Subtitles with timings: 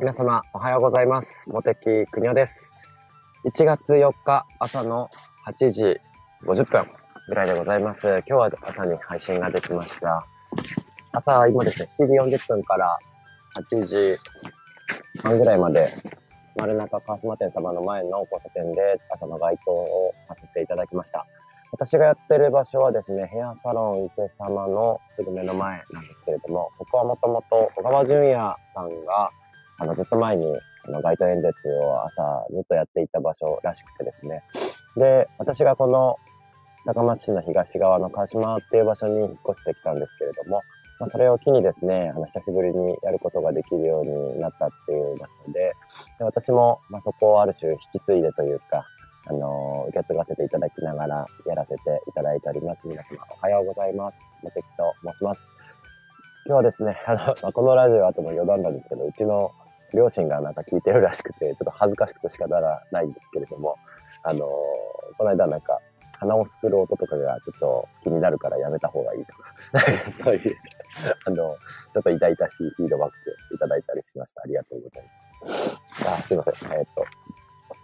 [0.00, 1.50] 皆様、おはようございます。
[1.50, 2.72] 茂木邦夫です。
[3.44, 5.10] 1月4日朝の
[5.44, 5.82] 8時
[6.44, 6.86] 50分
[7.28, 8.06] ぐらいでございます。
[8.06, 10.24] 今日は朝に配信ができました。
[11.10, 12.96] 朝、今ですね、7時40分から
[13.72, 14.16] 8時
[15.20, 15.88] 半ぐらいまで、
[16.54, 21.26] 丸中川島店様の前の交差点で朝の街頭をさせていただきました。
[21.72, 29.30] 私がやってる場所はですね、ヘアサロン伊勢様のすぐ目の前なんですけれども、ここはもともと小川淳也さんが、
[29.78, 30.44] あの、ずっと前に、
[30.86, 34.42] あの、街頭演説を朝ずっとやっていた場所らしくてですね。
[34.96, 36.16] で、私がこの
[36.84, 40.62] 高松市の東側の川島っていう場所に引っ越してきたんですけれども、
[41.00, 45.72] まあ、それを機にですね、あの、久しぶりにやることができるようになったっていう場所で、
[46.18, 48.84] で私も、まあ、そこをある種引き継いでというか、
[49.26, 52.80] あの受け継がせていただきながらやらせていただいております。
[52.84, 54.38] 皆様、おはようございます。
[54.42, 55.52] モテキと申します。
[56.46, 59.52] 今日はですね、あの、まあ、このラジオ後も余談なんですけど、うちの
[59.94, 63.76] 両親がなんか聞いてるらしくて、ちょっと恥ずかしくて仕方がないんですけれども、
[64.22, 64.46] あの
[65.18, 65.80] この間なんか、
[66.20, 69.54] 鼻をすする音とかがちょっと気になるからやめた方がいいとか、
[70.24, 70.56] そういう、
[71.26, 73.14] あの、ちょっと痛々しいフィードバック
[73.54, 74.42] いただいたりしました。
[74.42, 76.24] ありがとうございます。
[76.24, 76.72] あ、すいません。
[76.72, 77.04] えー、っと、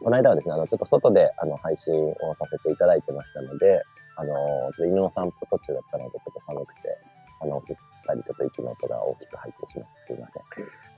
[0.02, 3.83] この間はですね、あの、ちょっと外であの配信をさせていただいてましたので、
[4.16, 6.98] あの、犬の散歩途中だったので、ちょっと寒くて、
[7.45, 10.42] あの、吸ったり、ちょっと息の音が大きく入ってしまってすいません。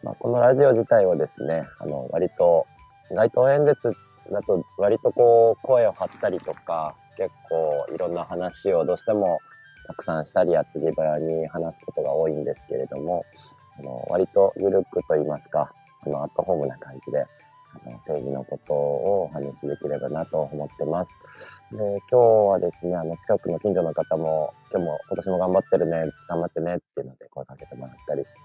[0.02, 2.66] まあ、このラジオ自体はですね、あの、割と、
[3.11, 3.91] 街頭演説
[4.33, 9.41] だと割とこう、声を張ったりとか、結構いろんな話をどうしても
[9.86, 13.25] たくさんしたり、やつぎ早に話すことが多いんですけれども、
[13.78, 15.72] あの、割と緩くと言いますか、
[16.06, 17.27] あの、アットホームな感じで、
[17.84, 21.12] 政治のことをお話しできればなと思ってます。
[21.72, 28.38] で、今日はですね、あの、近くの近所の方も、今日も今年も頑張ってるね、頑張ってねっていうので声かけてもらったりして、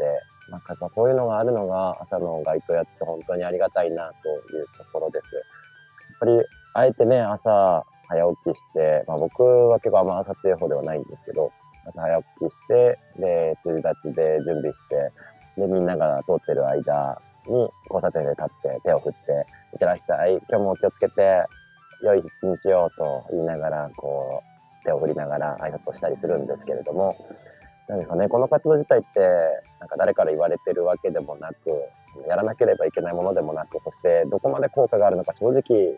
[0.50, 5.36] なんかやっぱこういうのがあるのが朝の街頭やって本当にありがたいなというところです。
[5.36, 6.32] やっぱり、
[6.74, 11.52] あえてね、朝早起きして、まあ僕は結構あんま朝強い方ではないんですけど、
[11.88, 15.12] 朝早起きして、で、辻立ちで準備して、
[15.58, 19.32] で、みんなが通ってる間、に交差点で立って手を振って、
[19.74, 21.46] いってらっしゃい、今日もお気をつけて、
[22.04, 27.16] 良い一日をと言いながら、こう、手を振りながら挨拶をしたりするんですけれども、
[27.88, 29.20] なんですかね、この活動自体って、
[29.80, 31.56] なんか誰から言われてるわけでもなく、
[32.28, 35.98] やらなければいけないものでもなく、そしてどこまで効果があるのか正直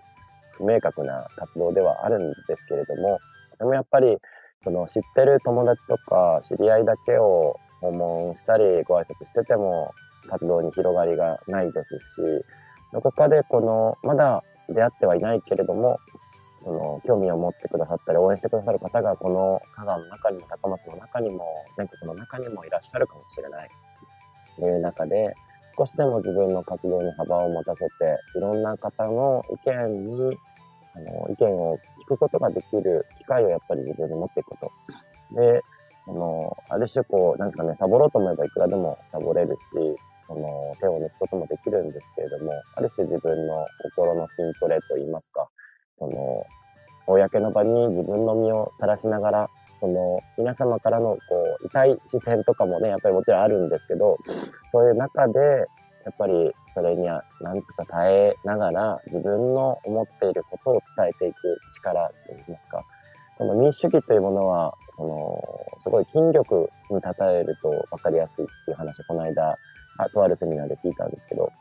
[0.53, 3.19] 不明確な活動ではあるんですけれども、
[3.57, 4.17] でもやっぱり、
[4.63, 9.93] その知ってる友達とか知り合いだけを訪問したりご挨拶してても
[10.29, 12.05] 活動に広がりがないですし、
[12.91, 15.99] どこかでこの、まだ出会ってはいないけれども、
[16.63, 21.45] その、興味を持ってくださったり、応援してくださる方が、この香川の中にも、高松の中にも、
[21.77, 23.69] 全国の中にもいらっしゃるかもしれない。
[24.57, 25.35] という中で、
[25.77, 27.91] 少しでも自分の活動に幅を持たせて、
[28.35, 30.37] いろんな方の意見に、
[30.95, 34.71] あの、意見を聞くことができる機会をやっぱり自分に持っていくこと。
[35.35, 35.61] で、
[36.07, 39.61] あの、ある種こう、なんですかね、サボろうと思えばいくらでもサボれるし、
[40.21, 43.65] その手を抜くこともできるんですけれども、ある種自分の
[43.95, 45.47] 心の筋トレといいますか、
[45.99, 46.45] その、
[47.05, 49.49] 公の場に自分の身を晒しながら、
[49.79, 51.19] その、皆様からの、こ
[51.61, 54.17] う、痛い視線とかもね、やっぱりもちろんあるんですけど、
[54.71, 55.39] そういう中で、
[56.05, 62.83] やっぱりそれには、なんつか耐えながら、自分の思っていることを伝えていく力といいますか、
[63.37, 69.57] この民主主義というものは、その、すごい筋力に例えると分かりやすいっていう話この間、
[69.97, 71.51] あとあるセミナーで聞いたんですけど、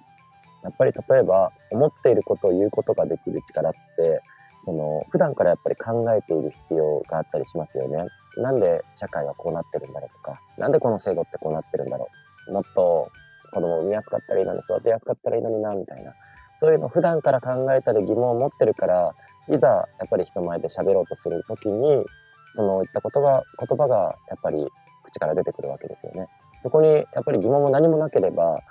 [0.62, 4.22] やっぱり例えば、思っていることを言うことができる力って、
[4.64, 8.06] その、普段からやっぱり考えている必要があったりしますよね。
[8.36, 12.06] なんで社会はこうなってるんだろうとか、なんでこの制度ってこうなってるんだろ
[12.48, 12.52] う。
[12.52, 13.10] もっと
[13.52, 16.14] 子供を産みやすかったらいいのに、育てやすかったらいいのにな、みたいな。
[16.54, 19.16] そういうの普段から考えたり疑問を持ってるから、
[19.48, 22.04] いざやっぱり人前で喋ろうとするときに、
[22.52, 24.72] その言った言葉、言葉がやっぱり
[25.02, 26.28] 口から出てくるわけですよね。
[26.60, 28.62] そこにやっぱり疑問も何もなければ、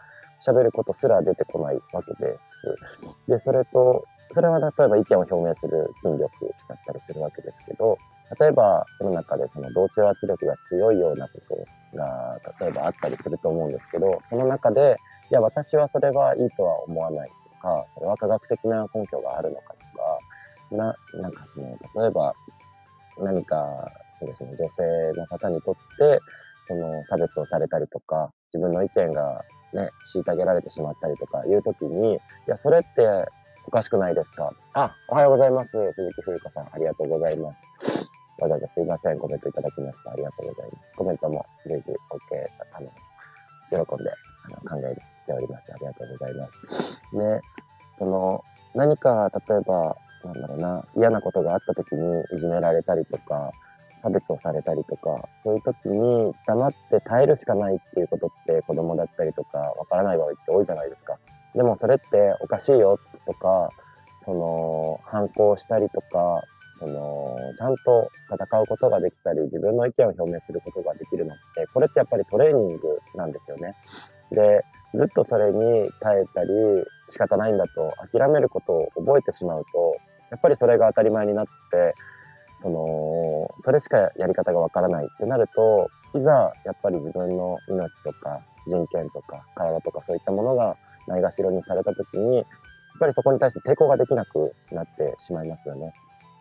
[0.42, 2.76] 喋ることすら出てこないわけです。
[3.28, 6.30] で、それと、それは例えば意見を表明する筋力
[6.68, 7.98] だったりするわけですけど、
[8.40, 14.98] 例えば世の中でその同調圧力が強いようなことが、例えばあったりすると思うんですけど、その中で、
[15.30, 20.20] いや、私はそれはいいとは思わないとか、それは科学的な根拠があるのかとか、
[20.72, 22.34] な、なんかその、例えば、
[23.20, 24.84] 何か、そうですね、女性
[25.16, 26.20] の方にとって、
[26.68, 29.44] その差別をされたりとか、自分の意見が
[29.74, 33.28] ね、虐げられてしまったりとかいうときに、いや、それって
[33.68, 34.52] おかしくないですか？
[34.74, 35.70] あ、おはようございます。
[35.72, 37.66] 鈴木冬子さん、ありがとうございます。
[38.40, 40.12] わざわざすいません、コメントいただきました。
[40.12, 40.98] ありがとうございます。
[40.98, 41.96] コメントも随時 OK、
[42.74, 44.12] あの、喜んで、
[44.46, 45.72] あの、考えしております。
[45.74, 47.02] ありがとうございます。
[47.16, 47.42] ね、
[48.00, 48.44] その、
[48.74, 49.96] 何か、例えば、
[50.28, 53.52] なんだろうな、嫌なことがあった時にいじめられたりとか、
[54.02, 61.18] 差別をされたりとか、そういう時に黙って耐えるしかないっていうことって子供だったりとか、わからない場合って多いじゃないですか。
[61.54, 63.70] でもそれっておかしいよとか、
[64.26, 66.44] その、反抗したりとか、
[66.74, 73.76] その、ちゃんと戦うことができたり、自分の意見を表明することができるのって、これってやっぱりトレーニングなんですよね。
[74.32, 74.64] で、
[74.94, 76.50] ずっとそれに耐えたり、
[77.10, 79.98] 仕方ないんだと諦めることを覚えてしまうと、
[80.32, 81.94] やっぱりそれが当たり前になって、
[82.62, 90.76] その、それしかやり方がわからないってなると、いざやっぱり自分の命とか人権とか体とかそういったものが
[91.08, 92.46] ないがしろにされた時に、やっ
[93.00, 95.94] ぱりそこに対して抵抗ができなくなってしまいますよね。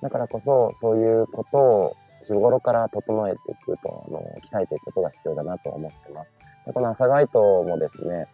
[0.03, 6.31] だからこそ、そういうことを日頃から整えていくと、あの、鍛えていくことが必要だなと思ってます。
[6.67, 8.29] でこの朝ガイトもですね、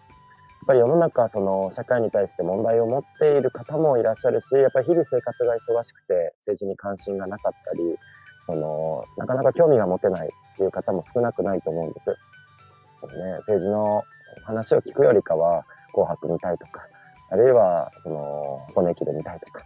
[0.67, 7.97] ぱり世の中、その社会に対して問題を持っている方もいらっしゃるし、やっぱり日々生活が忙しくて政治に関心がなかったり、
[8.47, 12.11] そのなかなか興味が持てないっていう方も少なくないと思うんです。
[12.11, 12.15] ね、
[13.39, 14.03] 政治の
[14.45, 16.87] 話を聞くよりかは、紅白見たいとか、
[17.31, 19.61] あるいは、その、箱根駅伝見たいとか、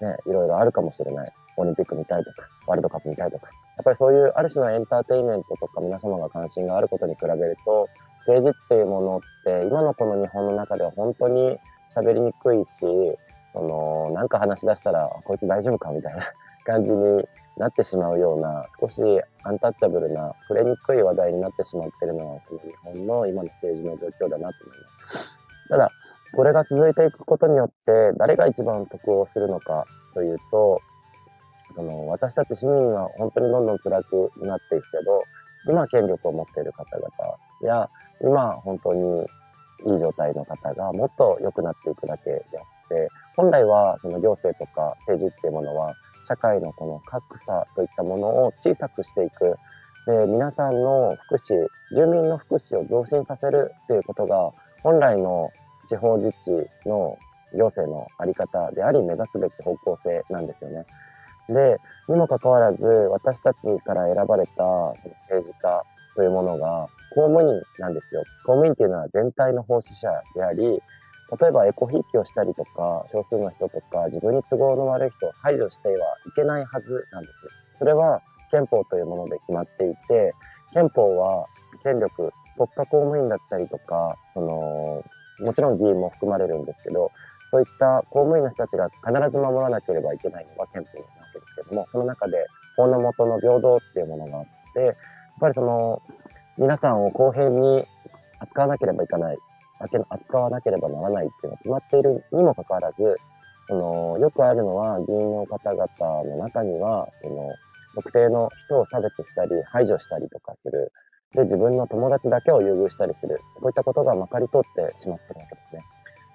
[0.00, 1.32] ね、いろいろあるかもしれない。
[1.56, 3.48] オリンピック見たいとか、ワールドカップ見たいとか。
[3.76, 7.88] やっぱりそういうある種のエンターテインメントとか皆様が関心があることに比べると、
[8.18, 11.58] 政治っていうものって今のこの日本の中では本当に
[11.94, 12.80] 喋りにくいし、
[13.52, 16.24] その、なんか話し出したら、こいつ大丈夫かみたいな
[16.64, 17.24] 感じに
[17.58, 19.02] なってしまうような、少し
[19.42, 25.38] アンタッチャブルな、触れにくい話題になってしまってるのは、この日本の今の政治の状況だなと思います。
[25.68, 25.90] ただ、
[26.34, 29.84] これが続いていくことによって、誰が一番得をするのか
[30.14, 30.80] というと、
[31.72, 35.22] その、私たち市民は本当にどんどん辛くなっていくけど、
[35.68, 37.08] 今権力を持っている方々
[37.62, 37.88] や、
[38.20, 39.26] 今本当に
[39.86, 45.94] いい状態の方がもっと良くなっていくだけであって、本来はその行政とか政治っていうものは、
[46.26, 49.56] 社会のこの格差といったものを小さくしていく。
[50.06, 51.54] で、皆さんの福祉、
[51.94, 54.52] 住民の福祉を増進させるっていうことが、
[54.82, 55.50] 本来の
[55.86, 56.50] 地方自治
[56.88, 57.16] の
[57.54, 60.86] 行政のあり方であり目指すべき方向性なんですよね。
[61.48, 65.84] で、にもかかわらず、私たちから選ばれたその政治家
[66.14, 68.22] というものが公務員なんですよ。
[68.44, 70.82] 公務員っていうのは全体の奉仕者であり、
[71.40, 75.94] 例えばエコひいきをしたりとか、少数の人とか、自分に都合の悪い人を排除しては
[76.26, 77.50] いけないはずなんですよ。
[77.78, 80.34] それは憲法というもので決まっていて、
[80.74, 81.46] 憲法は
[81.82, 85.02] 権力、国家公務員だったりとか、その、
[85.40, 87.10] もちろん議員も含まれるんですけど、
[87.50, 92.46] そういった公務員の人たちが必ず守らなければいけないのが憲法なわけですけども、その中で
[92.76, 94.44] 法の下の平等っていうものがあっ
[94.74, 94.94] て、やっ
[95.40, 96.02] ぱりその、
[96.58, 97.84] 皆さんを公平に
[98.40, 99.38] 扱わなければいけない、
[100.10, 103.16] 扱わなければならないっていうのが決まっているにもかかわらず、
[103.68, 107.50] その、よくあるのは議員の方々の中には、その、
[107.94, 110.92] 特定の人を差別したり、排除したりとかする。
[111.34, 113.40] で、自分の友達だけを優遇したりする。
[113.56, 115.82] こういったことがまかり通ってしまってるわけですね。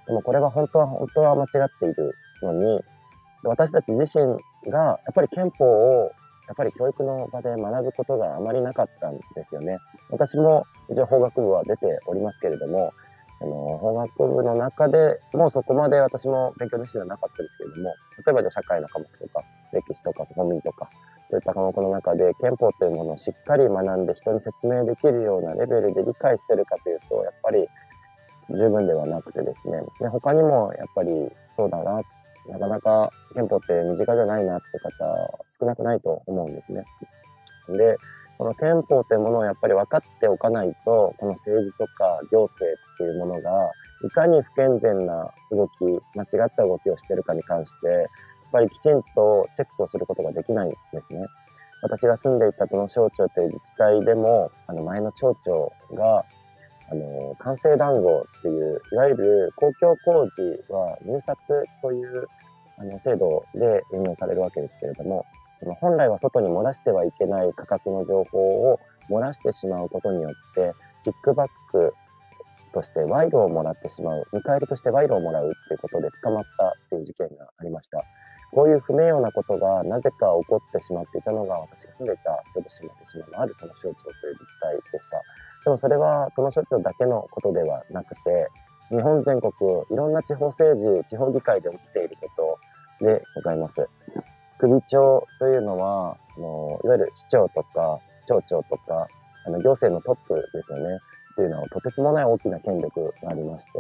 [0.07, 2.81] でもこれが本当は、本当は間違っているのに、
[3.43, 4.25] 私たち自身
[4.71, 6.11] が、やっぱり憲法を、
[6.47, 9.79] やっぱり教育の場で学ぶことがあまりなかったんですよね。
[10.09, 12.93] 私も一応法学部は出ておりますけれども、
[13.41, 20.89] あの、法学部の中でもうそこまで私も勉強熱心ではなかったですけれども、例えばじゃあ社会の科目とか、歴史とか公民とか、
[21.29, 27.67] そういった科目の中で憲法というものをしっかり学んで人に説明できるようなレベルで理解してるかというと、やっぱり
[28.49, 29.81] 十分ではなくてですね。
[29.99, 31.11] で、他にもやっぱり
[31.49, 32.03] そうだなっ、
[32.49, 36.85] なかなか憲法って身近じゃないなって方少なくないと思うんですね。
[37.77, 37.97] で、
[38.37, 43.71] この憲法というものをやっぱり分かっておかないと、この政治とか行政っていうものが、
[44.05, 45.83] いかに不健全な動き、
[46.15, 48.05] 間違った動きをしてるかに関して、やっ
[48.51, 50.77] ぱりきちんとチェックをすることができないんで
[51.07, 51.25] すね。
[51.81, 56.23] 私が住んでいたこの省庁という自治体でも、あの前の町長が、
[56.89, 61.37] あの、完成談合っていう、いわゆる公共工事は入札
[61.81, 62.27] という
[62.77, 65.25] あの制度で運用されるわけですけれども、
[65.59, 68.37] その本来は外に漏らしてはいけない価格の情報
[68.71, 68.79] を
[69.09, 71.93] 漏らしてしまうことによって、キックバック
[72.73, 78.03] として賄賂をもらってしまう、見返りとして賄賂をもらうっていうことで捕まったっていう事件がありました。
[78.51, 85.21] こういう不名誉なことがなぜか起こってしまっていたのが私が住んでいた京都市の島のあるこの省庁という自治体でした。
[85.65, 88.47] でもそれはこの省庁だけのことではなくて、
[88.89, 89.51] 日本全国
[89.91, 92.59] いろんな地方政治、地方議会で起きていること
[93.01, 93.87] でございます。
[94.59, 99.07] 首長というのは、あのいわゆる市長とか町長とか、
[99.45, 100.97] あの行政のトップですよね。
[101.33, 103.71] っていうのはとてつもない大きな権力がありまして、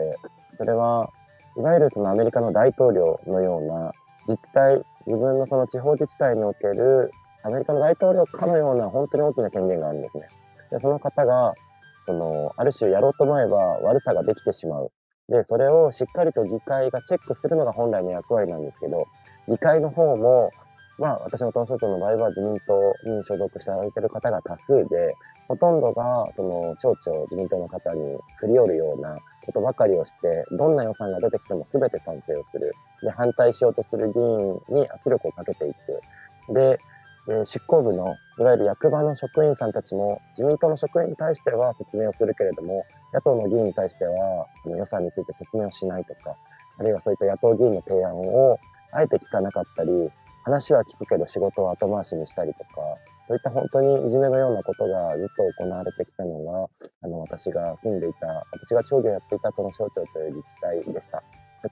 [0.57, 1.09] それは、
[1.57, 3.91] いわゆるそのアメリカの大統領のような
[4.27, 7.11] 自治体、自分のその地方自治体における
[7.43, 10.27] アメリカの大統領かのような本当に大きな権限があるんですね。
[10.69, 11.55] で、その方が、
[12.05, 14.91] その、ある種やろうと思えば悪さができてしまう。
[15.29, 19.07] で、それをしっかりと議会がチェックするのが本来の役割なんですけど、
[19.47, 20.51] 議会の方も、
[20.97, 25.15] まあ、私の東証庁の場合は自民党に所属してられてる方が多数で、
[25.47, 32.73] ほとんどが、その、町長、自民党の方にすり寄るようなことばかりをして、どんな予算が出てきても全て賛成をする。
[33.03, 36.53] で、反対しようとする議員に圧力をかけていく。
[36.53, 36.79] で、
[37.27, 46.35] で執行部の、いわゆる役場の職員さんたちも、自民党の職員に対しては説明をするけれども、野党の議員に対しては、予算について説明をしないとか、
[46.77, 48.59] あるいはそういった野党議員の提案を
[48.91, 49.91] あえて聞かなかったり、
[50.43, 52.67] 話は聞くけど仕事を後回しにしたりとか、
[53.27, 56.69] そういった本当にいじめのようなことがずっと行われてきたのが、
[57.01, 61.23] あの、私が住んでいた、私が町議をやっていたこの省庁という自治体でした。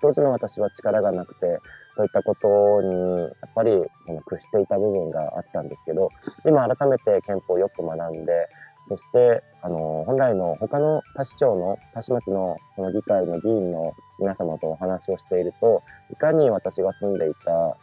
[0.01, 1.59] 当時の私は力がなくて、
[1.95, 3.71] そういったことに、やっぱり、
[4.05, 6.09] その屈していた部分があったんですけど、
[6.45, 8.49] 今改めて憲法をよく学んで、
[8.87, 17.77] そして、あの、本来の他の他市町の、他市町のその議会の議員の皆様とお話をしていると、いかに私が住んでいた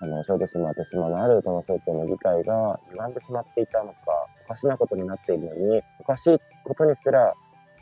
[0.00, 3.96] あの、小豆島、手島のあるその省庁の議会が歪んでしまっていたのか、
[4.44, 7.34] おかしなことになっているのに、おかしいことにすら、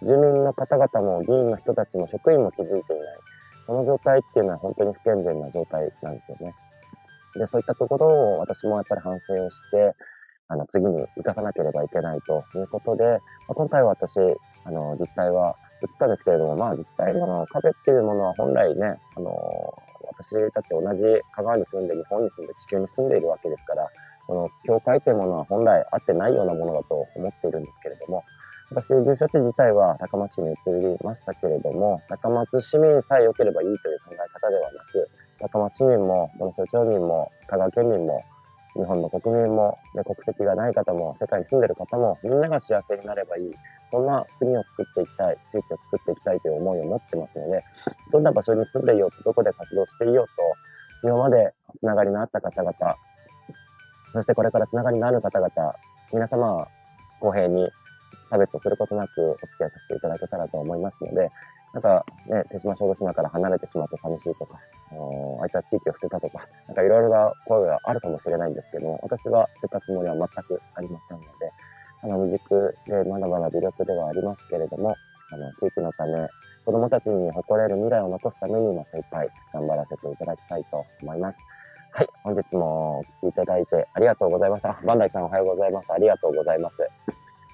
[0.02, 3.18] 住民の方々も議員の人たちも職員も気づいていない。
[3.66, 6.54] その状態っていうのは本当に不健全な状態なんですよね。
[7.38, 9.94] で、そういったところを私もやっぱり反省をして、
[10.48, 13.18] あの、次に生かさなければいけないということで、ま
[13.50, 14.18] あ、今回は私、
[14.64, 19.74] あの、自治体は移ったんですけれども、まあ自治体の壁っていうものは本来ね、あの、
[20.18, 21.02] 私たち同じ
[21.34, 23.88] 香川に住んで、日本に住んで、地球に住んでいるわけですから、
[24.26, 28.24] この境界というものは本来あってないようなものだと思っているんですけれども、
[28.70, 35.08] 私、住所地自体は高松市に移りましたけれども、高松市民さえ良ければいいという考え方ではなく、
[35.38, 38.24] 高松市民も、この省庁民も、香川県民も、
[38.74, 43.54] 日本の国民も、で国籍がない方も、世界に住んでる方も、みんなが幸せになればいい。
[43.92, 47.62] そんな国を作っていきたい、地域を作っていきたいという思いを持ってますので、
[48.10, 50.26] どんな場所に住んでいようと、どこで活動していよう
[51.04, 52.74] と、今までつながりのあった方々、
[54.12, 55.50] そしてこれからつながりのある方々、
[56.12, 56.68] 皆様は、
[57.20, 57.70] 公平に
[58.30, 61.30] 差別をすることなくお付き合いさせていただけたらと思いますので、
[61.72, 64.58] なんかね、手島小豆島から離れてしまって寂しいとか、
[65.42, 71.52] あいつは地域を捨てたとか、なんかいろいろな声があるかもしれないんですけども、私は捨てたつもりは全くありませんので、
[72.02, 74.96] あの、未熟でまだまだ微力ではありますけれども、
[75.32, 76.12] あの、地域のため、
[76.64, 81.40] 子供たちに誇れる未来を残すために、今精一杯頑張らせていただきたいと思います。
[81.92, 84.78] はい、本日もお聴きいただいてありがとうございました。
[84.84, 85.92] バンダイさんおはようございます。
[85.92, 86.76] ありがとうございます。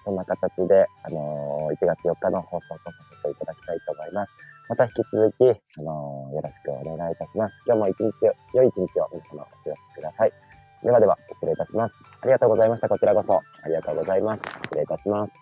[0.05, 4.33] そんな形で、あのー、1月4日の放送とさせていただきたいと思います。
[4.69, 5.45] また引き続き、
[5.79, 7.63] あのー、よろしくお願いいたします。
[7.67, 8.13] 今日も一日、
[8.55, 10.33] 良い一日を皆様お過ごしください。
[10.83, 11.95] ではでは、失礼いたします。
[12.23, 12.89] ありがとうございました。
[12.89, 13.35] こちらこそ。
[13.37, 14.43] ありがとうございます。
[14.65, 15.42] 失礼いたします。